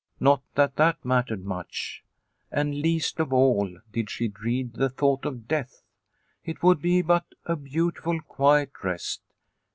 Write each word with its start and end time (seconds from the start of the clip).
Not 0.19 0.41
that 0.55 0.77
that 0.77 1.05
mattered 1.05 1.45
much. 1.45 2.03
And 2.51 2.73
least 2.73 3.19
of 3.19 3.31
all 3.31 3.77
did 3.91 4.09
she 4.09 4.27
dread 4.29 4.73
the 4.73 4.89
thought 4.89 5.25
of 5.25 5.47
death. 5.47 5.83
It 6.43 6.63
would 6.63 6.81
be 6.81 7.03
but 7.03 7.35
a 7.45 7.55
beautiful, 7.55 8.19
quiet 8.19 8.71
rest. 8.83 9.21